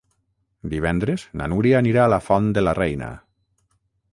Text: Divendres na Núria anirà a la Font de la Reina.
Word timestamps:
Divendres 0.71 1.25
na 1.41 1.49
Núria 1.53 1.81
anirà 1.83 2.07
a 2.07 2.11
la 2.15 2.19
Font 2.29 2.49
de 2.59 2.65
la 2.65 2.77
Reina. 2.81 3.11